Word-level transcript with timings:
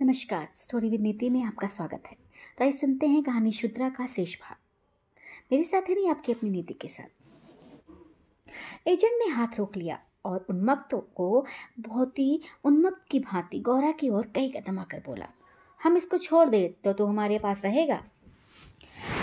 नमस्कार, 0.00 0.48
story 0.54 0.88
with 0.90 1.00
नीति 1.00 1.28
में 1.30 1.42
आपका 1.44 1.66
स्वागत 1.66 2.02
है। 2.06 2.16
तो 2.58 2.64
आइए 2.64 2.72
सुनते 2.72 3.06
हैं 3.06 3.22
कहानी 3.22 3.52
शुद्रा 3.52 3.88
का 3.88 4.06
शेष 4.06 4.36
भाग। 4.36 4.56
मेरे 5.52 5.64
साथ 5.64 5.88
है 5.88 5.94
नहीं 5.94 6.10
आपकी 6.10 6.32
अपनी 6.32 6.50
नीति 6.50 6.74
के 6.74 6.88
साथ। 6.88 8.88
एजेंट 8.88 9.12
ने 9.18 9.30
हाथ 9.32 9.58
रोक 9.58 9.76
लिया 9.76 9.98
और 10.24 10.46
उन्मत्तों 10.50 11.00
को 11.16 11.46
बहुत 11.80 12.18
ही 12.18 12.40
उन्मत्त 12.64 13.04
की 13.10 13.20
भांति 13.20 13.60
गौरा 13.60 13.92
की 13.92 14.08
ओर 14.08 14.26
कई 14.34 14.50
कदम 14.50 14.78
आकर 14.78 15.02
बोला, 15.06 15.28
हम 15.80 15.96
इसको 15.96 16.18
छोड़ 16.18 16.48
दे 16.48 16.76
तो 16.84 16.92
तू 16.92 17.06
हमारे 17.06 17.38
पास 17.38 17.64
रहेगा? 17.64 18.04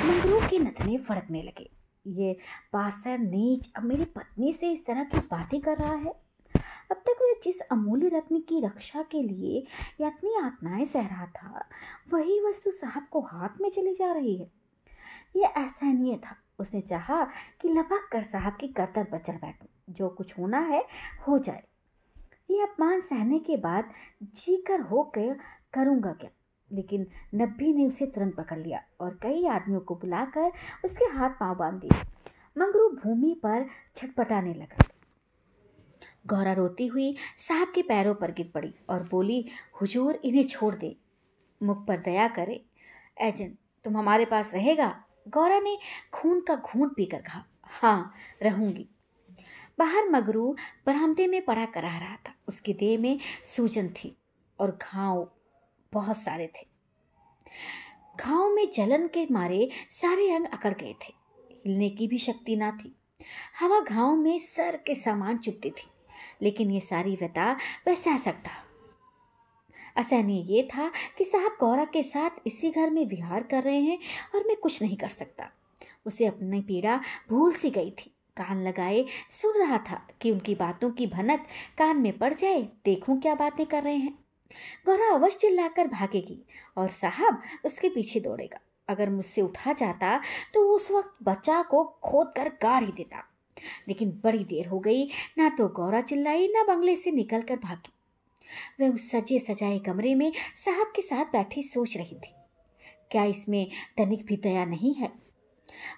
मंगरू 0.06 0.42
के 0.42 0.60
नथने 0.60 0.98
फड़कने 1.00 1.44
लगे, 1.44 1.70
ये 2.06 2.38
पासर 2.74 3.20
नीच 3.20 3.72
अब 3.76 3.84
मेरी 3.84 4.06
पत्नी 4.08 4.54
से 4.54 4.74
इस 4.74 4.86
तरह 4.86 5.04
की 5.04 5.20
बातें 5.20 5.62
कर 5.62 5.78
रहा 5.78 5.96
है? 5.96 6.31
अब 6.92 6.98
तक 6.98 7.16
वह 7.22 7.34
जिस 7.44 7.60
अमूल्य 7.60 8.08
रत्न 8.08 8.40
की 8.40 8.66
रक्षा 8.66 9.02
के 9.02 9.24
लिए 9.24 9.68
यातनी 10.02 10.36
आत्माएँ 10.36 10.86
सह 10.86 11.08
रहा 11.08 11.26
था, 11.26 11.70
वही 12.14 12.42
वस्तु 12.42 12.72
साहब 12.72 13.08
को 13.12 13.22
हाथ 13.22 13.50
में 13.62 13.72
चली 13.72 13.94
जा 13.94 14.14
रही 14.14 14.38
है। 14.38 14.52
यह 15.36 15.48
असहनीय 15.48 16.18
था। 16.18 16.36
उसने 16.60 16.82
चाहा 16.82 17.28
कि 17.62 17.70
लपक 17.70 18.10
कर 18.12 18.24
साहब 18.24 18.54
की 18.54 18.68
करतन 18.68 19.04
पर 19.04 19.18
चढ़ 19.18 19.36
बैठूं। 19.36 19.94
जो 19.94 20.10
कुछ 20.10 20.40
होना 20.40 20.60
है, 20.60 20.86
हो 21.28 21.40
जाए। 21.40 21.64
ये 22.50 22.62
अपमान 22.62 23.02
सहने 23.02 23.40
के 23.40 23.58
बाद 23.58 23.92
जी 24.24 24.58
कर 24.58 24.82
हो 24.82 25.04
कर 25.04 25.40
करूँगा 25.74 26.12
क्या? 26.12 26.30
लेकिन 26.72 27.08
नब्बी 27.36 27.74
ने 27.74 27.88
उसे 27.88 28.06
तुरंत 28.06 28.36
पकड़ 28.36 28.60
लिया 28.60 28.84
और 29.00 29.20
कई 29.22 29.48
आदमियों 29.48 29.82
को 29.82 29.96
बुलाकर 29.96 30.52
उसके 30.86 31.06
हाथ 31.06 31.30
पाँव 31.30 31.56
बाँध 31.56 31.82
दिए। 31.82 32.02
मंगरू 32.58 32.90
भूमि 32.90 33.40
पर 33.44 33.66
छटपटाने 33.96 34.54
लगा। 34.54 34.91
गौरा 36.32 36.54
रोती 36.54 36.88
हुई 36.88 37.16
साहब 37.40 37.72
के 37.76 37.82
पैरों 37.82 38.16
पर 38.16 38.32
गिर 38.32 38.52
पड़ी 38.54 38.74
और 38.90 39.04
बोली, 39.04 39.46
हुजूर, 39.82 40.22
इन्हें 40.26 40.44
छोड़ 40.44 40.76
दे। 40.76 40.96
मुख 41.64 41.86
पर 41.88 41.98
दया 41.98 42.28
करे। 42.28 42.66
एजन 43.22 43.58
तुम 43.84 43.98
हमारे 43.98 44.26
पास 44.26 44.54
रहेगा? 44.54 45.04
गौरा 45.28 45.60
ने 45.60 45.78
खून 46.14 46.42
का 46.42 46.56
घूंट 46.56 46.96
पीकर 46.96 47.22
कहा 47.22 47.44
हाँ 47.64 48.14
रहूँगी। 48.42 48.88
बाहर 49.80 50.10
मगरू 50.10 50.56
बरामदे 50.86 51.28
में 51.28 51.46
पड़ा 51.46 51.66
करा 51.66 51.98
रहा 51.98 52.16
था। 52.16 52.34
उसकी 52.48 52.74
देह 52.74 53.00
में 53.00 53.20
सूजन 53.46 53.90
थी 53.90 54.18
और 54.60 54.80
घाव 54.82 55.32
बहुत 55.94 56.18
सारे 56.18 56.48
थे। 56.48 56.68
घाव 58.20 58.50
में 58.50 58.72
जलन 58.72 59.08
के 59.08 59.28
मारे 59.32 59.70
सारे 59.92 60.32
अंग 60.32 60.46
अकड़ 60.46 60.74
गए 60.74 60.94
थे। 60.94 61.14
हिलने 61.66 61.90
की 61.90 62.08
भी 62.08 62.18
शक्ति 62.18 62.56
ना 62.56 62.72
थी। 62.72 62.96
हवा 63.60 63.80
घाव 63.80 64.16
में 64.16 64.40
सर 64.40 64.76
के 64.76 64.96
सामान 64.96 65.38
चुपती 65.38 65.70
थी। 65.70 65.88
लेकिन 66.42 66.72
ये 66.72 66.80
सारी 66.80 67.16
व्यता 67.16 67.52
वह 67.88 67.96
सह 67.96 68.18
सकता। 68.18 68.52
असहनीय 69.98 70.54
ये 70.54 70.64
था 70.64 70.92
कि 71.18 71.26
साहब 71.26 71.58
गौरा 71.60 71.86
के 71.86 72.04
साथ 72.04 72.48
इसी 72.48 72.70
घर 72.70 72.90
में 72.90 73.06
विहार 73.06 73.44
कर 73.44 73.64
रहे 73.64 73.80
हैं 73.80 73.98
और 74.36 74.48
मैं 74.48 74.56
कुछ 74.58 74.82
नहीं 74.82 74.98
कर 74.98 75.10
सकता। 75.10 75.50
उसे 76.06 76.26
अपनी 76.26 76.62
पीड़ा 76.62 77.00
भूल 77.30 77.52
सी 77.54 77.70
गई 77.70 77.92
थी। 77.92 78.12
कान 78.38 78.62
लगाए, 78.64 79.06
सुन 79.32 79.58
रहा 79.60 79.78
था 79.90 80.02
कि 80.22 80.32
उनकी 80.32 80.56
बातों 80.56 80.90
की 80.92 81.08
भनक 81.08 81.46
कान 81.78 81.98
में 81.98 82.18
पड़ 82.18 82.34
जाए, 82.34 82.62
देखूँ 82.86 83.20
क्या 83.20 83.36
बातें 83.36 83.66
कर 83.66 83.84
रहे 83.84 83.96
हैं। 83.96 84.14
गौरा 84.86 85.14
अवश्य 85.14 85.38
चिल्लाकर 85.40 85.88
भागेगी 85.88 86.40
और 86.78 86.88
साहब 86.90 87.42
उसके 87.66 87.90
पीछे 87.90 88.20
दौड़ेगा। 88.20 88.60
अगर 88.88 89.10
मुझसे 89.10 89.42
उठा 89.42 89.74
जाता 89.74 90.18
तो 90.54 90.68
उस 90.70 90.90
वक्त 90.92 91.16
बच्चा 91.24 91.62
को 91.64 91.84
खोद 92.04 92.32
कर 92.36 92.50
गाड़ 92.62 92.84
ही 92.84 92.92
देता। 92.92 93.24
लेकिन 93.88 94.12
बड़ी 94.24 94.44
देर 94.46 94.68
हो 94.68 94.80
गई, 94.80 95.04
ना 95.38 95.50
तो 95.50 95.68
गौरा 95.70 96.02
चिल्लाई, 96.04 96.48
ना 96.48 96.64
बंगले 96.66 96.96
से 96.96 97.12
निकल 97.14 97.42
कर 97.44 97.56
भागी। 97.60 97.94
वह 98.80 98.94
उस 98.96 99.10
सजे 99.12 99.40
सजाए 99.40 99.80
कमरे 99.80 100.14
में 100.16 100.32
साहब 100.58 100.92
के 100.96 101.02
साथ 101.02 101.26
बैठी 101.32 101.64
सोच 101.64 101.98
रही 101.98 102.16
थी, 102.16 102.34
क्या 103.12 103.24
इसमें 103.26 103.68
तनिक 103.98 104.26
भी 104.26 104.38
दया 104.38 104.66
नहीं 104.68 104.94
है? 104.94 105.12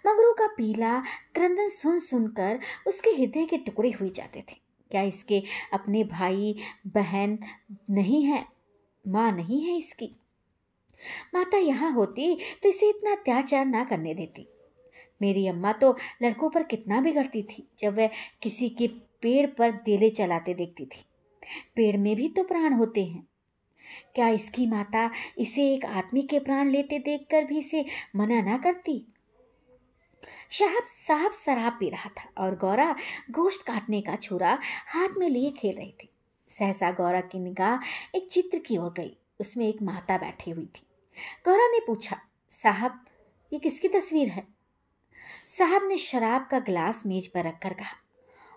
मगरू 0.06 0.34
का 0.34 0.48
पीला 0.48 1.00
क्रंदन 1.36 1.70
सुन 1.72 2.00
सुनकर 2.00 2.60
उसके 2.88 3.10
हृदय 3.12 3.46
के 3.46 3.58
टुकड़े 3.60 3.92
हुए 3.92 4.10
जाते 4.10 4.40
थे। 4.42 4.62
क्या 4.92 5.02
इसके 5.04 5.42
अपने 5.74 6.04
भाई, 6.06 6.56
बहन 6.88 7.38
नहीं 7.92 8.24
है? 8.24 8.46
माँ 9.06 9.32
नहीं 9.32 9.62
है 9.62 9.78
इसकी? 9.78 10.16
माता 11.34 11.58
यहाँ 11.58 11.92
होती 11.94 12.36
तो 12.64 12.70
इसे 12.70 12.90
इतना 12.90 13.12
अत्याचार 13.12 13.66
ना 13.66 13.84
करने 13.84 14.14
देती। 14.14 14.48
मेरी 15.24 15.48
अम्मा 15.48 15.74
तो 15.74 15.96
लड़कों 16.24 16.50
पर 16.50 16.64
कितना 16.64 17.02
बिगड़ती 17.02 17.44
थी, 17.44 17.68
जब 17.80 17.98
वह 17.98 18.10
किसी 18.42 18.70
के 18.70 18.88
पेड़ 19.22 19.46
पर 19.48 19.72
देले 19.86 20.10
चलाते 20.10 20.54
देखती 20.54 20.86
थी। 20.86 21.04
पेड़ 21.76 21.98
में 21.98 22.16
भी 22.16 22.28
तो 22.28 22.44
प्राण 22.44 22.74
होते 22.74 23.04
हैं। 23.06 23.28
क्या 24.16 24.28
इसकी 24.30 24.68
माता 24.68 25.10
इसे 25.38 25.74
एक 25.74 25.86
आदमी 25.86 26.22
के 26.22 26.40
प्राण 26.40 26.70
लेते 26.70 27.00
देखकर 27.00 27.44
भी 27.44 27.60
इसे 27.60 27.86
मना 28.16 28.42
ना 28.42 28.58
करती? 28.58 29.06
साहब 30.52 30.84
साहब 30.88 31.34
शराब 31.36 31.78
पी 31.80 31.90
रहा 31.90 32.10
था 32.10 32.30
और 32.38 32.56
गौरा 32.56 32.96
गोश्त 33.32 33.66
काटने 33.66 34.02
का 34.02 34.16
छुरा 34.16 34.58
हाथ 34.88 35.18
में 35.18 35.28
लिए 35.30 35.52
खेल 35.52 35.76
रही 35.76 35.92
थी। 35.92 36.10
सहसा 36.50 36.92
गौरा 36.92 37.22
की 37.22 37.40
निगाह 37.40 38.18
एक 38.18 38.28
चित्र 38.32 38.60
की 38.60 38.78
ओर 38.78 38.92
गई, 38.92 39.16
उसमें 39.40 39.68
एक 39.68 39.82
माता 39.82 40.18
बैठी 40.18 40.52
हुई 40.52 40.66
थी। 40.66 40.86
गौरा 41.46 41.68
ने 41.68 41.80
पूछा, 41.88 42.18
साहब, 42.52 43.00
ये 43.52 43.60
किसकी 43.60 43.88
तस्वीर 43.88 44.30
है? 44.30 44.48
साहब 45.58 45.82
ने 45.88 45.98
शराब 45.98 46.48
का 46.52 46.60
गिलास 46.60 47.04
मेज 47.06 47.28
पर 47.28 47.44
रखकर 47.44 47.74
कहा 47.74 47.96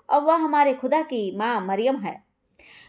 और 0.09 0.23
वह 0.23 0.35
हमारे 0.35 0.75
खुदा 0.75 1.03
की 1.03 1.37
माँ 1.37 1.61
मरियम 1.61 1.97
है। 1.97 2.25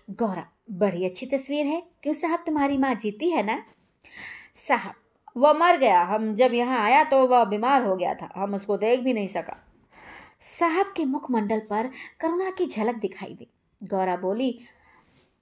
गौरा, 0.09 0.47
बड़ी 0.71 1.05
अच्छी 1.05 1.25
तस्वीर 1.25 1.65
है। 1.65 1.83
क्यों 2.03 2.13
साहब 2.13 2.43
तुम्हारी 2.45 2.77
माँ 2.77 2.95
जीती 2.95 3.29
है 3.29 3.43
ना? 3.43 3.63
साहब, 4.55 4.93
वह 5.37 5.53
मर 5.53 5.77
गया। 5.77 6.03
हम 6.03 6.35
जब 6.35 6.53
यहाँ 6.53 6.79
आया 6.79 7.03
तो 7.03 7.27
वह 7.27 7.43
बीमार 7.43 7.83
हो 7.83 7.95
गया 7.95 8.13
था। 8.13 8.29
हम 8.35 8.55
उसको 8.55 8.77
देख 8.77 8.99
भी 8.99 9.13
नहीं 9.13 9.27
सका। 9.27 9.57
साहब 10.59 10.93
के 10.97 11.05
मुखमंडल 11.05 11.59
पर 11.59 11.89
करुणा 12.19 12.49
की 12.49 12.67
झलक 12.67 12.95
दिखाई 12.95 13.33
दी। 13.33 13.47
गौरा 13.83 14.15
बोली, 14.17 14.59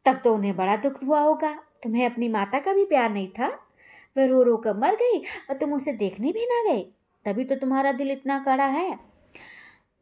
तब 0.05 0.21
तो 0.23 0.35
उन्हें 0.35 0.55
बड़ा 0.55 0.75
दुख 0.75 1.03
हुआ 1.03 1.19
होगा। 1.19 1.53
तुम्हें 1.83 2.05
अपनी 2.05 2.29
माता 2.29 2.59
का 2.59 2.73
भी 2.73 2.85
प्यार 2.85 3.09
नहीं 3.09 3.27
था? 3.27 3.47
वह 4.17 4.25
रो 4.25 4.43
रो 4.43 4.57
कर 4.57 4.73
मर 4.73 4.95
गई 4.95 5.19
और 5.19 5.57
तुम 5.57 5.73
उसे 5.73 5.93
देखने 5.93 6.31
भी 6.31 6.45
ना 6.45 6.73
गए। 6.73 6.94
तभी 7.25 7.43
तो 7.43 7.55
तुम्हारा 7.55 7.91
दिल 7.91 8.11
इतना 8.11 8.39
कड़ा 8.39 8.65
है। 8.65 8.99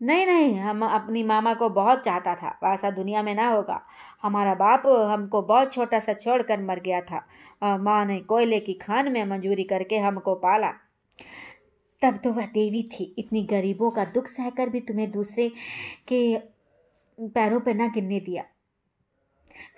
नहीं 0.01 0.25
नहीं, 0.25 0.55
हम 0.55 0.85
अपनी 0.85 1.23
मामा 1.23 1.53
को 1.53 1.69
बहुत 1.69 2.03
चाहता 2.03 2.35
था। 2.35 2.49
वैसा 2.63 2.89
दुनिया 2.91 3.21
में 3.23 3.33
ना 3.35 3.47
होगा। 3.49 3.79
हमारा 4.23 4.53
बाप 4.53 4.87
हमको 5.11 5.41
बहुत 5.41 5.73
छोटा 5.73 5.99
सा 5.99 6.13
छोड़ 6.13 6.41
कर 6.41 6.61
मर 6.61 6.79
गया 6.79 7.01
था। 7.01 7.77
माँ 7.77 8.05
ने 8.05 8.19
कोयले 8.19 8.59
की 8.59 8.73
खान 8.73 9.11
में 9.11 9.23
मंजूरी 9.25 9.63
करके 9.63 9.97
हमको 9.97 10.35
पाला। 10.35 10.71
तब 12.01 12.17
तो 12.23 12.31
वह 12.33 12.45
देवी 12.45 12.83
थी। 12.83 13.03
इतनी 13.17 13.43
गरीबों 13.43 13.91
का 13.91 14.05
दुख 14.05 14.27
सहकर 14.27 14.69
भी 14.69 14.79
तुम्हें 14.79 15.11
दूसरे 15.11 15.49
के 16.07 16.37
पैरों 17.17 17.59
पर 17.59 17.73
ना 17.73 17.87
गिरने 17.87 18.19
दिया। 18.19 18.43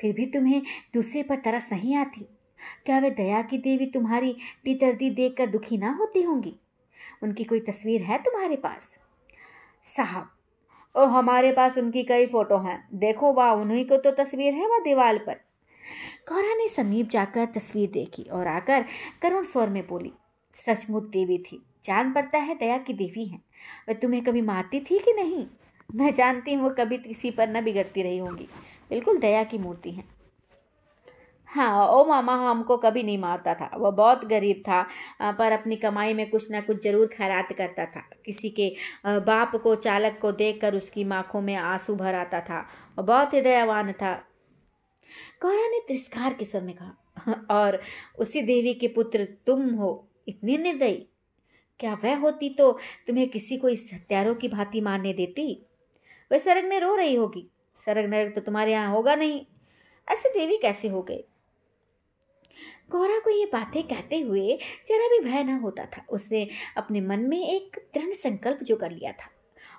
फिर 0.02 0.14
भी 0.14 0.26
तुम्हें 0.26 0.62
दूसरे 0.94 1.24
पर 1.24 1.36
तरस 1.36 1.70
नहीं 1.74 1.96
आती। 1.96 2.28
क्या 2.86 3.00
वे 3.00 3.10
दया 3.12 3.42
की 3.42 3.58
देवी 3.58 3.86
तुम्हारी 3.86 4.36
पितरदी 4.64 5.10
देखकर 5.10 5.48
दुखी 5.48 5.78
ना 5.78 5.92
होती 6.00 6.22
होंगी? 6.22 6.60
उनकी 7.24 7.44
कोई 7.44 7.60
तस्वीर 7.60 8.02
है 8.02 8.18
तुम्हारे 8.18 8.56
पास? 8.56 9.00
साहब, 9.84 10.30
ओ, 10.96 11.06
हमारे 11.06 11.52
पास 11.52 11.78
उनकी 11.78 12.04
कई 12.04 12.26
फ़ोटो 12.26 12.58
हैं। 12.58 12.90
देखो, 12.94 13.34
वाह, 13.34 13.52
उन्हीं 13.52 13.86
को 13.86 13.98
तो 13.98 14.12
तस्वीर 14.12 14.54
है 14.54 14.68
वह 14.68 14.80
दीवार 14.80 15.18
पर। 15.18 15.34
गौरा 16.30 16.56
ने 16.56 16.70
समीप 16.70 17.10
जाकर 17.10 17.46
तस्वीर 17.46 17.92
देखी 17.92 18.24
और 18.24 18.48
आकर 18.48 18.86
करुण 19.22 19.44
स्वर 19.44 19.70
में 19.70 19.88
बोली, 19.88 20.14
सचमुच 20.54 21.04
देवी 21.04 21.38
थी, 21.38 21.66
जान 21.84 22.14
पड़ता 22.14 22.38
है 22.38 22.56
दया 22.56 22.78
की 22.78 22.94
देवी 22.94 23.26
है। 23.26 23.38
वह 23.90 23.94
तुम्हें 23.94 24.24
कभी 24.24 24.42
मारती 24.42 24.80
थी 24.80 25.00
कि 25.00 25.14
नहीं? 25.14 25.48
मैं 25.96 26.14
जानती 26.14 26.54
हूँ 26.54 26.64
वो 26.64 26.70
कभी 26.70 26.98
किसी 26.98 27.32
पर 27.32 27.50
न 27.50 27.64
बिगड़ती 27.64 28.02
रही 28.02 28.18
होंगी। 28.18 28.48
बिल्कुल 28.90 29.18
दया 29.18 29.44
की 29.44 29.58
मूर्ति 29.58 29.92
है। 29.92 30.15
हाँ 31.48 31.88
ओ 31.88 32.04
मामा 32.06 32.36
हमको 32.40 32.78
कभी 32.78 33.02
नहीं 33.04 33.18
मारता 33.18 33.54
था। 33.54 33.70
वह 33.76 33.92
बहुत 33.92 34.24
गरीब 34.26 34.62
था 34.68 34.82
पर 35.34 35.52
अपनी 35.52 35.76
कमाई 35.76 36.14
में 36.14 36.30
कुछ 36.30 36.50
ना 36.52 36.62
कुछ 36.62 36.82
ज़रूर 36.84 37.08
खैरात 37.08 37.52
करता 37.58 37.86
था। 37.86 38.02
किसी 38.26 38.50
के 38.52 38.70
बाप 39.06 39.56
को, 39.56 39.76
चालक 39.78 40.18
को 40.22 40.32
देखकर 40.34 40.76
उसकी 40.76 41.10
आँखों 41.12 41.42
में 41.42 41.56
आँसू 41.56 41.96
भर 41.96 42.16
आता 42.16 42.40
था। 42.42 42.66
और 42.98 43.04
बहुत 43.04 43.34
ही 43.34 43.42
दयावान 43.42 43.92
था। 43.94 44.14
गौरा 45.42 45.68
ने 45.68 45.80
तिरस्कार 45.88 46.34
के 46.34 46.46
स्वर 46.46 46.62
में 46.62 46.76
कहा, 46.76 47.34
और 47.52 47.80
उसी 48.20 48.42
देवी 48.42 48.74
के 48.74 48.88
पुत्र 48.88 49.26
तुम 49.48 49.70
हो, 49.72 50.08
इतनी 50.28 50.58
निर्दयी। 50.58 51.06
क्या 51.80 51.94
वह 52.04 52.18
होती 52.18 52.50
तो 52.50 52.72
तुम्हें 53.08 53.28
किसी 53.30 53.58
को 53.58 53.70
इस 53.70 53.90
हत्यारों 53.94 54.36
की 54.36 54.48
भांति 54.50 54.82
मारने 54.82 55.14
देती? 55.14 55.66
वह 56.32 56.38
सरग 56.38 56.66
में 56.66 56.80
रो 56.80 56.96
रही 56.96 57.16
होगी। 57.16 57.48
सरग 57.78 58.10
नरग 58.10 58.34
तो 58.36 58.42
तुम्हारे 58.42 58.72
यहाँ 58.72 58.92
होगा 58.92 59.16
नहीं। 59.16 59.46
ऐसे 60.08 60.30
देवी 60.30 60.58
कैसे 60.58 60.88
हो 60.88 61.02
गए? 61.02 61.24
गौरा 62.92 63.20
को 63.20 63.30
ये 63.30 63.46
बातें 63.46 63.84
कहते 63.84 64.20
हुए 64.20 64.58
जरा 64.88 65.08
भी 65.08 65.20
भय 65.20 65.44
न 65.44 65.60
होता 65.60 65.86
था। 65.86 66.06
उसने 66.10 66.48
अपने 66.78 67.02
मन 67.02 67.20
में 67.20 67.48
एक 67.50 67.90
दृढ़ 67.94 68.14
संकल्प 68.14 68.64
जो 68.64 68.76
कर 68.76 68.92
लिया 68.92 69.12
था 69.12 69.30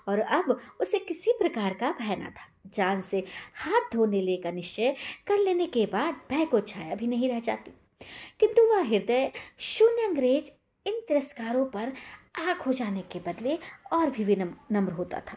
और 0.08 0.20
अब 0.20 0.60
उसे 0.80 0.98
किसी 0.98 1.32
प्रकार 1.32 1.74
का 1.74 1.90
भय 1.90 2.16
न 2.16 2.30
था। 2.30 2.70
जान 2.74 3.00
से 3.00 3.24
हाथ 3.54 3.80
धोने 3.92 4.22
ले 4.22 4.36
का 4.36 4.50
निश्चय 4.50 4.96
कर 5.26 5.38
लेने 5.38 5.66
के 5.66 5.86
बाद 5.86 6.20
भय 6.30 6.44
को 6.44 6.60
छाया 6.60 6.94
भी 6.94 7.06
नहीं 7.06 7.28
रह 7.28 7.40
जाती। 7.40 7.72
किंतु 8.40 8.62
वह 8.62 8.82
हृदय 8.82 9.32
शून्य 9.58 10.02
अंग्रेज़ 10.02 10.50
इन 10.88 11.00
तिरस्कारों 11.08 11.66
पर 11.66 11.92
आग 12.48 12.56
हो 12.56 12.72
जाने 12.72 13.00
के 13.00 13.18
बदले 13.18 13.58
और 13.92 14.10
भी 14.10 14.24
विनम्र 14.24 14.92
होता 14.92 15.20
था। 15.20 15.36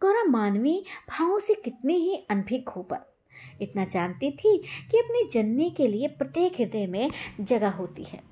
गौरा 0.00 0.24
मानवी 0.24 0.84
भावों 1.08 1.38
से 1.38 1.54
कितने 1.54 1.94
ही 1.94 2.26
अनभिक 2.30 2.68
हो 2.68 2.82
पर 2.82 3.11
इतना 3.60 3.84
जानती 3.84 4.30
थी 4.30 4.58
कि 4.90 4.98
अपने 4.98 5.28
जननी 5.28 5.70
के 5.70 5.86
लिए 5.86 6.08
प्रत्येक 6.08 6.54
हृदय 6.60 6.86
में 6.86 7.10
जगह 7.40 7.70
होती 7.70 8.04
है। 8.04 8.22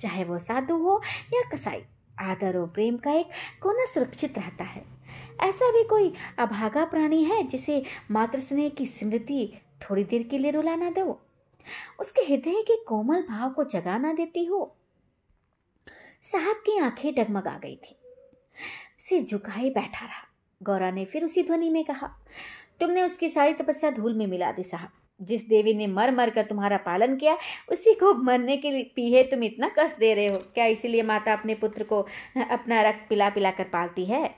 चाहे 0.00 0.24
वो 0.24 0.38
साधु 0.38 0.74
हो 0.74 1.02
या 1.34 1.50
कसाई, 1.50 1.84
आदर 2.20 2.58
और 2.58 2.68
प्रेम 2.68 2.96
का 2.96 3.12
एक 3.12 3.26
कोना 3.62 3.86
सुरक्षित 3.86 4.38
रहता 4.38 4.64
है। 4.64 4.84
ऐसा 5.40 5.72
भी 5.72 5.84
कोई 5.84 6.14
अभागा 6.38 6.84
प्राणी 6.84 7.24
है 7.24 7.42
जिसे 7.42 7.82
मातृ 8.10 8.38
स्नेह 8.38 8.68
की 8.68 8.86
स्मृति 8.86 9.52
थोड़ी 9.82 10.04
देर 10.04 10.22
के 10.22 10.38
लिए 10.38 10.50
रुला 10.50 10.76
ना 10.76 10.90
दो? 10.90 11.26
उसके 12.00 12.20
हृदय 12.20 12.62
के 12.62 12.84
कोमल 12.84 13.22
भाव 13.22 13.50
को 13.50 13.64
जगा 13.64 13.98
ना 13.98 14.12
देती 14.12 14.44
हो? 14.44 14.76
साहब 16.22 16.56
की 16.56 16.78
आँखें 16.78 17.14
डगमगा 17.14 17.60
गई 17.62 17.76
थी। 17.76 17.96
सिर 18.98 19.22
झुकाए 19.22 19.70
बैठा 19.70 20.06
रहा। 20.06 20.28
गौरा 20.62 20.90
ने 20.90 21.04
फिर 21.04 21.24
उसी 21.24 21.42
ध्वनि 21.42 21.70
में 21.70 21.84
कहा 21.84 22.18
तुमने 22.80 23.02
उसकी 23.02 23.28
सारी 23.28 23.52
तपस्या 23.54 23.90
धूल 23.90 24.14
में 24.14 24.26
मिला 24.26 24.50
दी 24.52 24.62
साहब। 24.62 24.88
जिस 25.20 25.46
देवी 25.48 25.72
ने 25.74 25.86
मर 25.86 26.10
मर 26.10 26.30
कर 26.30 26.42
तुम्हारा 26.42 26.76
पालन 26.76 27.16
किया, 27.16 27.36
उसी 27.68 27.94
को 27.94 28.12
मरने 28.14 28.56
के 28.56 28.70
लिए 28.70 28.82
पीहे 28.96 29.22
तुम 29.22 29.42
इतना 29.44 29.70
कष्ट 29.78 29.98
दे 29.98 30.12
रहे 30.14 30.26
हो। 30.26 30.36
क्या 30.54 30.64
इसीलिए 30.66 31.02
माता 31.02 31.32
अपने 31.32 31.54
पुत्र 31.54 31.84
को 31.84 32.00
अपना 32.50 32.80
रक्त 32.82 33.08
पिला 33.08 33.28
पिला 33.30 33.50
कर 33.50 33.64
पालती 33.64 34.04
है? 34.04 34.34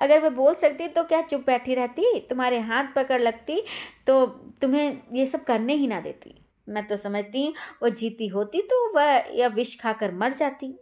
अगर 0.00 0.20
वह 0.20 0.30
बोल 0.30 0.54
सकती 0.54 0.86
तो 0.88 1.04
क्या 1.04 1.20
चुप 1.22 1.44
बैठी 1.46 1.74
रहती? 1.74 2.20
तुम्हारे 2.20 2.58
हाथ 2.60 2.84
पकड़ 2.96 3.20
लगती 3.20 3.62
तो 4.06 4.26
तुम्हें 4.60 5.00
ये 5.12 5.26
सब 5.26 5.44
करने 5.44 5.74
ही 5.74 5.86
ना 5.86 6.00
देती। 6.00 6.34
मैं 6.68 6.86
तो 6.86 6.96
समझती, 6.96 7.48
वो 7.82 7.88
जीती 7.88 8.26
होती 8.28 8.62
तो 8.62 8.94
वह 8.94 9.22
या 9.34 9.48
विष 9.48 9.78
खाकर 9.80 10.14
मर 10.14 10.32
जाती। 10.32 10.74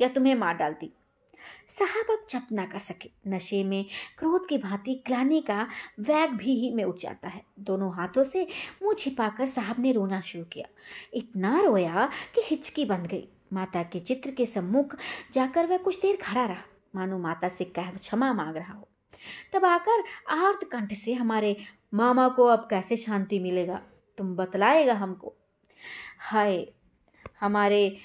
या 0.00 0.08
तुम्हें 0.08 0.34
मार 0.34 0.54
डालती? 0.54 0.90
साहब 1.68 2.06
अब 2.10 2.26
चप 2.28 2.46
ना 2.52 2.64
कर 2.64 2.78
सके। 2.78 3.10
नशे 3.26 3.64
में 3.64 3.86
क्रोध 4.18 4.48
की 4.48 4.58
भांति 4.58 4.94
क्लाने 4.94 5.40
का 5.40 5.68
वैग 6.00 6.30
भी 6.30 6.52
ही 6.52 6.74
में 6.74 6.84
उठ 6.84 6.98
जाता 6.98 7.28
है। 7.28 7.42
दोनों 7.58 7.94
हाथों 7.94 8.24
से 8.24 8.46
मुँह 8.82 8.94
छिपाकर 8.94 9.46
साहब 9.46 9.76
ने 9.78 9.92
रोना 9.92 10.20
शुरू 10.20 10.44
किया। 10.44 10.66
इतना 11.14 11.60
रोया 11.60 12.10
कि 12.34 12.40
हिचकी 12.44 12.84
बंद 12.84 13.06
गई। 13.06 13.28
माता 13.52 13.82
के 13.82 14.00
चित्र 14.00 14.30
के 14.30 14.46
सम्मुख 14.46 14.96
जाकर 15.32 15.66
वह 15.66 15.76
कुछ 15.76 16.00
देर 16.00 16.16
खड़ा 16.16 16.46
रहा। 16.46 16.62
मानो 16.94 17.18
माता 17.18 17.48
से 17.48 17.64
कह 17.64 17.90
क्षमा 17.90 18.32
मांग 18.32 18.56
रहा 18.56 18.74
हो। 18.74 18.88
तब 19.52 19.64
आकर 19.64 20.04
आर्त 20.30 20.64
कंठ 20.64 20.92
से 20.92 21.14
हमारे 21.14 21.56
मामा 21.94 22.28
को 22.28 22.44
अब 22.44 22.66
कैसे 22.70 22.96
शांति 22.96 23.38
मिलेगा? 23.38 23.82
तुम 24.18 24.36
बतलाएगा 24.36 24.94
हमको। 24.94 25.34
हाय 26.18 26.72
हमारे 27.40 27.98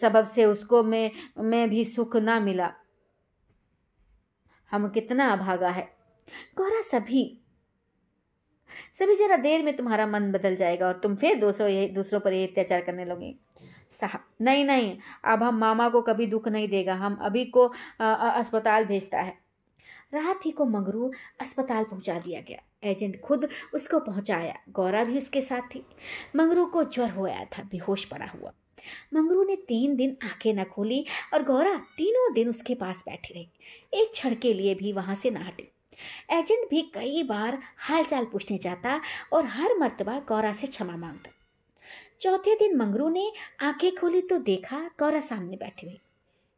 सबब 0.00 0.26
से 0.26 0.44
उसको 0.44 0.82
में 0.82 1.10
में 1.38 1.68
भी 1.70 1.84
सुख 1.84 2.16
ना 2.18 2.38
मिला। 2.40 2.70
हम 4.70 4.88
कितना 4.88 5.32
अभागा 5.32 5.68
है। 5.70 5.88
गौरा 6.56 6.80
सभी 6.82 7.24
सभी 8.98 9.14
जरा 9.14 9.36
देर 9.36 9.62
में 9.62 9.76
तुम्हारा 9.76 10.06
मन 10.06 10.30
बदल 10.32 10.56
जाएगा 10.56 10.86
और 10.86 10.98
तुम 10.98 11.14
फिर 11.16 11.38
दूसरों 11.40 11.68
ये, 11.70 11.86
दूसरों 11.88 12.20
पर 12.20 12.32
ये 12.32 12.46
अत्याचार 12.46 12.80
करने 12.80 13.04
लोगे 13.04 13.34
साहब, 13.90 14.24
नहीं 14.40 14.64
नहीं, 14.64 14.96
अब 15.24 15.42
हम 15.42 15.58
मामा 15.58 15.88
को 15.88 16.00
कभी 16.02 16.26
दुख 16.26 16.48
नहीं 16.48 16.68
देगा। 16.68 16.94
हम 16.94 17.14
अभी 17.22 17.44
को 17.46 17.66
अस्पताल 18.00 18.84
भेजता 18.84 19.20
है। 19.20 19.36
रात 20.14 20.46
ही 20.46 20.50
को 20.50 20.64
मंगरू 20.64 21.12
अस्पताल 21.40 21.84
पहुँचा 21.84 22.18
दिया 22.18 22.40
गया। 22.40 22.90
एजेंट 22.90 23.20
खुद 23.20 23.48
उसको 23.74 24.00
पहुँचाया। 24.00 24.58
गौरा 24.68 25.04
भी 25.04 25.18
उसके 25.18 25.40
साथ 25.40 25.60
थी। 25.60 25.84
मंगरू 26.36 26.66
को 26.66 26.84
ज्वर 26.84 27.10
हो 27.10 27.26
आया 27.26 27.44
था, 27.44 27.62
बेहोश 27.62 28.04
पड़ा 28.04 28.26
हुआ। 28.26 28.52
मंगरू 29.14 29.44
ने 29.44 29.56
तीन 29.56 29.96
दिन 29.96 30.16
आँखें 30.24 30.54
न 30.54 30.64
खोली 30.64 31.04
और 31.34 31.42
गौरा 31.42 31.74
तीनों 31.74 32.32
दिन 32.32 32.48
उसके 32.48 32.74
पास 32.74 33.02
बैठी 33.08 33.34
रही। 33.34 33.48
एक 33.94 34.12
क्षण 34.12 34.34
के 34.34 34.54
लिए 34.54 34.74
भी 34.74 34.92
वहाँ 34.92 35.14
से 35.14 35.30
न 35.30 35.36
हटी। 35.36 35.68
एजेंट 36.30 36.68
भी 36.70 36.82
कई 36.94 37.22
बार 37.22 37.58
हालचाल 37.76 38.24
पूछने 38.24 38.58
जाता 38.58 39.00
और 39.32 39.46
हर 39.46 39.78
मर्तबा 39.78 40.18
गौरा 40.28 40.52
से 40.52 40.66
क्षमा 40.66 40.96
माँगता। 40.96 41.30
चौथे 42.20 42.54
दिन 42.54 42.76
मंगरू 42.76 43.08
ने 43.08 43.32
आँखें 43.60 43.96
खोली 43.96 44.20
तो 44.20 44.38
देखा 44.38 44.90
गौरा 44.98 45.20
सामने 45.20 45.56
बैठी 45.56 45.86
हुई 45.86 45.98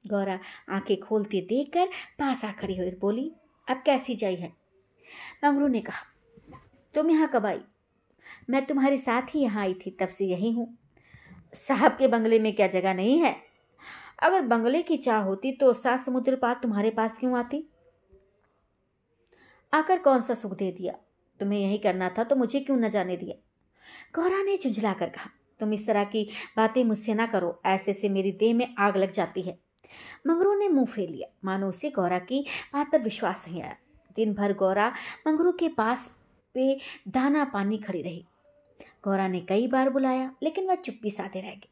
गौरा 0.07 0.39
आँखें 0.69 1.01
खोलती 1.01 1.41
देखकर 1.41 1.87
पास 2.19 2.45
आ 2.45 2.53
खड़ी 2.53 2.77
हुई 2.77 2.91
बोली 2.91 3.33
अब 3.71 3.83
कैसी 3.87 4.15
है? 4.23 4.53
मंगरू 5.45 5.67
ने 5.69 5.81
कहा, 5.81 6.03
तुम 6.95 7.11
यहाँ 7.11 7.29
कब 7.29 7.47
आई? 7.47 7.61
मैं 8.51 8.65
तुम्हारे 8.67 8.99
साथ 8.99 9.35
ही 9.35 9.41
यहाँ 9.41 9.63
आई 9.63 9.75
थी, 9.77 9.91
तब 9.91 10.09
से 10.09 10.25
यही 10.25 10.51
हूँ। 10.53 10.67
साहब 11.57 11.97
के 11.99 12.09
बंगले 12.09 12.39
में 12.39 12.55
क्या 12.57 12.67
जगह 12.67 12.95
नहीं 12.95 13.19
है? 13.19 13.35
अगर 14.23 14.41
बंगले 14.43 14.83
की 14.83 14.97
चाह 14.97 15.23
होती 15.23 15.53
तो 15.53 15.73
सात 15.73 16.01
समुद्र 16.01 16.37
पार 16.37 16.59
तुम्हारे 16.63 16.91
पास 16.91 17.19
क्यों 17.19 17.39
आती? 17.39 17.65
आकर 19.73 19.99
कौन 19.99 20.21
सा 20.21 20.35
सुख 20.35 20.55
दे 20.55 20.71
दिया? 20.73 20.95
तुम्हें 21.41 21.61
यही 21.61 21.79
करना 21.79 22.09
था 22.19 22.25
तो 22.25 22.37
मुझे 22.37 22.61
क्यों 22.61 22.77
न 22.77 22.89
जाने 22.89 23.17
दिया? 23.17 23.35
गौरा 24.15 24.43
ने 24.43 24.57
झुंझला 24.57 24.93
कर 24.93 25.09
कहा, 25.09 25.31
तुम 25.61 25.73
इस 25.73 25.87
तरह 25.87 26.05
की 26.05 26.29
बातें 26.57 26.83
मुझसे 26.85 27.15
ना 27.15 27.27
करो। 27.27 27.61
ऐसे 27.67 27.93
से 27.93 28.09
मेरी 28.09 28.33
देह 28.33 28.55
में 28.55 28.75
आग 28.79 28.97
लग 28.97 29.13
जाती 29.13 29.43
है। 29.43 29.59
मंगरू 30.27 30.55
ने 30.55 30.69
मुँह 30.69 30.87
फेर 30.87 31.09
लिया। 31.09 31.37
मानो 31.45 31.69
उसे 31.69 31.91
गौरा 31.91 32.19
की 32.19 32.47
बात 32.75 32.93
पर 32.93 33.03
विश्वास 33.03 33.49
नहीं 33.49 33.63
आया। 33.63 33.77
दिन 34.17 34.35
भर 34.35 34.53
गौरा 34.53 34.93
मंगरू 35.27 35.53
के 35.53 35.69
पास 35.69 36.17
पे 36.55 36.81
दाना 37.09 37.45
पानी 37.45 37.79
खड़ी 37.79 38.03
रही। 38.03 38.27
गौरा 39.05 39.29
ने 39.29 39.41
कई 39.41 39.67
बार 39.67 39.91
बुलाया, 39.91 40.35
लेकिन 40.43 40.69
वह 40.69 40.75
चुप्पी 40.75 41.11
साधे 41.11 41.41
रह 41.41 41.51
गई। 41.51 41.69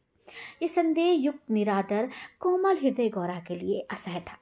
ये 0.63 0.69
संदेह 0.69 1.13
युक्त, 1.13 1.51
निरादर, 1.51 2.11
कोमल 2.41 2.77
हृदय 2.77 3.09
गौरा 3.09 3.41
के 3.41 3.55
लिए 3.55 3.81
असह 3.91 4.21
था। 4.21 4.39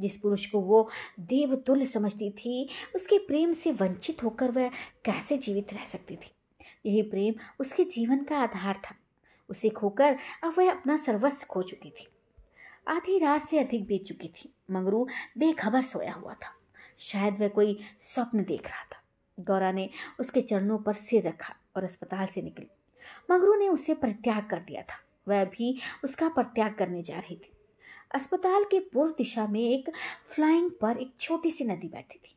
जिस 0.00 0.16
पुरुष 0.16 0.46
को 0.46 0.60
वो 0.60 0.90
देवतुल्य 1.20 1.86
समझती 1.86 2.30
थी, 2.30 2.68
उसके 2.94 3.18
प्रेम 3.18 3.52
से 3.52 3.72
वंचित 3.72 4.24
होकर 4.24 4.50
वह 4.50 4.68
कैसे 5.04 5.36
जीवित 5.36 5.72
रह 5.72 5.84
सकती 5.84 6.16
थी? 6.16 6.30
यही 6.86 7.02
प्रेम 7.02 7.34
उसके 7.60 7.84
जीवन 7.84 8.24
का 8.24 8.38
आधार 8.38 8.74
था। 8.74 8.94
उसे 9.48 9.68
खोकर 9.68 10.18
अब 10.44 10.54
वह 10.58 10.70
अपना 10.72 10.96
सर्वस्व 10.96 11.46
खो 11.50 11.62
चुकी 11.62 11.90
थी। 11.90 12.08
आधी 12.88 13.18
रात 13.18 13.42
से 13.42 13.58
अधिक 13.58 13.86
बीत 13.86 14.04
चुकी 14.04 14.28
थी, 14.28 14.54
मंगरू 14.70 15.08
बेखबर 15.38 15.82
सोया 15.82 16.12
हुआ 16.12 16.34
था। 16.34 16.56
शायद 16.98 17.40
वह 17.40 17.48
कोई 17.48 17.80
स्वप्न 18.00 18.44
देख 18.44 18.68
रहा 18.68 18.84
था। 18.84 19.02
गौरा 19.40 19.72
ने 19.72 19.90
उसके 20.20 20.40
चरणों 20.40 20.78
पर 20.78 20.92
सिर 20.92 21.28
रखा 21.28 21.56
और 21.76 21.84
अस्पताल 21.84 22.26
से 22.26 22.42
निकली। 22.42 22.66
मंगरू 23.30 23.54
ने 23.54 23.68
उसे 23.68 23.94
परित्याग 23.94 24.50
कर 24.50 24.58
दिया 24.60 24.82
था। 24.82 25.04
वह 25.28 25.44
भी 25.44 25.80
उसका 26.04 26.28
परित्याग 26.28 26.74
करने 26.74 27.02
जा 27.02 27.18
रही 27.18 27.36
थी। 27.36 27.52
अस्पताल 28.14 28.64
के 28.64 28.80
पूर्व 28.80 29.14
दिशा 29.18 29.46
में 29.46 29.60
एक 29.60 29.90
फ्लाइंग 30.34 30.70
पर 30.70 30.96
एक 30.96 31.14
छोटी 31.20 31.50
सी 31.50 31.64
नदी 31.64 31.88
बैठी 31.88 32.18
थी। 32.18 32.36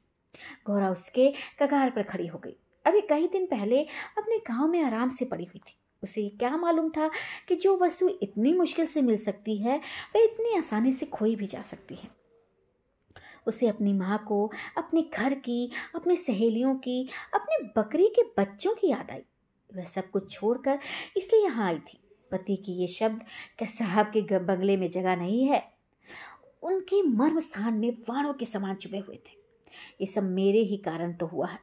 गौरा 0.67 0.89
उसके 0.89 1.33
कगार 1.59 1.89
पर 1.89 2.03
खड़ी 2.03 2.27
हो 2.27 2.39
गई। 2.39 2.55
अभी 2.85 3.01
कई 3.01 3.27
दिन 3.27 3.45
पहले 3.45 3.83
अपने 4.17 4.37
गाँव 4.37 4.67
में 4.67 4.81
आराम 4.83 5.09
से 5.09 5.25
पड़ी 5.25 5.45
हुई 5.45 5.59
थी। 5.59 5.76
उसे 6.03 6.29
क्या 6.29 6.57
मालूम 6.57 6.89
था 6.89 7.09
कि 7.47 7.55
जो 7.55 7.77
वस्तु 7.77 8.09
इतनी 8.21 8.53
मुश्किल 8.53 8.85
से 8.85 9.01
मिल 9.01 9.17
सकती 9.17 9.57
है 9.57 9.77
वह 10.15 10.23
इतनी 10.23 10.57
आसानी 10.57 10.91
से 10.91 11.05
खोई 11.05 11.35
भी 11.35 11.45
जा 11.45 11.61
सकती 11.61 11.95
है। 11.95 12.09
उसे 13.47 13.67
अपनी 13.67 13.93
माँ 13.93 14.25
को, 14.27 14.51
अपने 14.77 15.01
घर 15.01 15.33
की, 15.33 15.71
अपनी 15.95 16.15
सहेलियों 16.15 16.75
की, 16.75 17.09
अपने 17.33 17.81
बकरी 17.81 18.07
के 18.07 18.23
बच्चों 18.41 18.75
की 18.75 18.87
याद 18.87 19.11
आई। 19.11 19.21
वह 19.75 19.85
सब 19.85 20.09
कुछ 20.09 20.31
छोड़कर 20.31 20.79
इसलिए 21.17 21.43
यहाँ 21.43 21.67
आई 21.67 21.77
थी। 21.77 21.99
पति 22.31 22.55
की 22.55 22.71
ये 22.71 22.87
शब्द 22.87 23.23
क्या 23.57 23.67
साहब 23.67 24.11
के 24.17 24.39
बंगले 24.39 24.77
में 24.77 24.89
जगह 24.89 25.15
नहीं 25.15 25.43
है? 25.43 25.63
उनके 26.63 27.01
मर्म 27.01 27.39
स्थान 27.39 27.73
में 27.73 27.91
वाणों 28.09 28.33
के 28.33 28.45
समान 28.45 28.75
चुभे 28.75 28.97
हुए 28.97 29.15
थे। 29.15 29.37
ये 30.01 30.05
सब 30.05 30.23
मेरे 30.23 30.59
ही 30.59 30.77
कारण 30.77 31.13
तो 31.13 31.25
हुआ 31.25 31.47
है। 31.47 31.59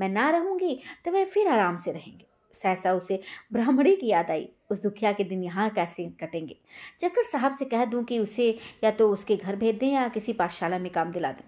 मैं 0.00 0.08
ना 0.08 0.30
रहूँगी 0.30 0.82
तो 1.04 1.12
वह 1.12 1.24
फिर 1.24 1.48
आराम 1.48 1.76
से 1.76 1.92
रहेंगे। 1.92 2.26
सहसा 2.62 2.92
उसे 2.92 3.20
ब्राह्मणी 3.52 3.94
की 3.96 4.06
याद 4.06 4.30
आई, 4.30 4.48
उस 4.70 4.82
दुखिया 4.82 5.12
के 5.12 5.24
दिन 5.24 5.42
यहाँ 5.44 5.68
कैसे 5.70 6.04
कटेंगे? 6.20 6.56
चक्कर 7.00 7.22
साहब 7.22 7.56
से 7.56 7.64
कह 7.64 7.84
दूँ 7.84 8.02
कि 8.04 8.18
उसे 8.18 8.48
या 8.84 8.90
तो 8.90 9.08
उसके 9.10 9.36
घर 9.36 9.56
भेज 9.56 9.78
दें 9.78 9.92
या 9.92 10.08
किसी 10.08 10.32
पाठशाला 10.32 10.78
में 10.78 10.90
काम 10.92 11.12
दिला 11.12 11.32
दें। 11.32 11.44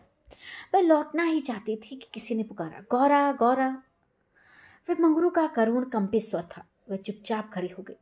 वह 0.75 0.81
लौटना 0.81 1.23
ही 1.23 1.41
चाहती 1.41 1.77
थी 1.77 1.97
कि 1.97 2.09
किसी 2.15 2.35
ने 2.35 2.43
पुकारा, 2.43 2.81
गौरा 2.91 3.33
गौरा। 3.33 3.71
फिर 4.87 5.00
मंगरू 5.00 5.31
का 5.31 5.47
करुण 5.47 5.85
कंपित 5.85 6.23
स्वर 6.23 6.43
था, 6.43 6.65
वह 6.91 6.97
चुपचाप 6.97 7.50
खड़ी 7.53 7.69
हो 7.69 7.83
गई। 7.83 7.97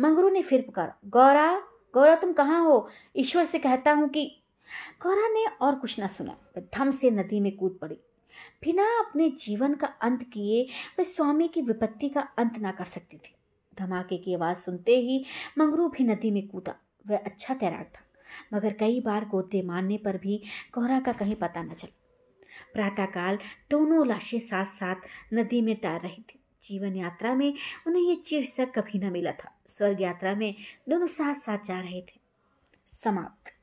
मंगरू 0.00 0.28
ने 0.28 0.42
फिर 0.42 0.62
पुकारा, 0.62 0.94
गौरा 1.06 1.62
गौरा 1.94 2.14
तुम 2.14 2.32
कहाँ 2.32 2.62
हो? 2.64 2.88
ईश्वर 3.16 3.44
से 3.44 3.58
कहता 3.58 3.92
हूँ 3.92 4.08
कि 4.08 4.24
गौरा 5.02 5.28
ने 5.28 5.44
और 5.62 5.74
कुछ 5.74 5.98
ना 5.98 6.06
सुना, 6.06 6.36
वह 6.56 6.62
धम 6.74 6.90
से 6.90 7.10
नदी 7.10 7.40
में 7.40 7.56
कूद 7.56 7.78
पड़ी। 7.80 7.98
बिना 8.64 8.84
अपने 8.98 9.30
जीवन 9.30 9.74
का 9.74 9.86
अंत 9.86 10.22
किए 10.22 10.62
वह 10.98 11.04
स्वामी 11.04 11.48
की 11.48 11.62
विपत्ति 11.62 12.08
का 12.08 12.20
अंत 12.20 12.58
ना 12.58 12.72
कर 12.72 12.84
सकती 12.84 13.16
थी। 13.16 13.34
धमाके 13.78 14.18
की 14.18 14.34
आवाज़ 14.34 14.58
सुनते 14.58 14.98
ही 14.98 15.24
मंगरू 15.58 15.88
भी 15.88 16.04
नदी 16.04 16.30
में 16.30 16.48
कूदा। 16.48 16.74
वह 17.06 17.16
अच्छा 17.16 17.54
तैराक 17.54 17.92
था, 17.94 18.04
मगर 18.54 18.72
कई 18.72 19.00
बार 19.00 19.24
गोते 19.24 19.62
मारने 19.62 19.98
पर 19.98 20.16
भी 20.16 20.42
कोहरा 20.72 21.00
का 21.00 21.12
कहीं 21.12 21.34
पता 21.34 21.62
न 21.62 21.72
चला। 21.72 22.00
प्रातःकाल 22.74 23.38
दोनों 23.70 24.06
लाशें 24.06 24.38
साथ 24.38 24.66
साथ 24.66 24.96
नदी 25.34 25.60
में 25.60 25.76
तैर 25.76 26.00
रही 26.00 26.22
थी। 26.22 26.40
जीवन 26.64 26.96
यात्रा 26.96 27.34
में 27.34 27.54
उन्हें 27.86 28.02
यह 28.02 28.22
शीर्षक 28.26 28.72
कभी 28.78 28.98
न 28.98 29.12
मिला 29.12 29.32
था। 29.32 29.60
स्वर्ग 29.66 30.00
यात्रा 30.00 30.34
में 30.34 30.54
दोनों 30.88 31.06
साथ 31.06 31.34
साथ 31.34 31.58
जा 31.64 31.80
रहे 31.80 32.00
थे। 32.00 32.20
समाप्त। 32.86 33.53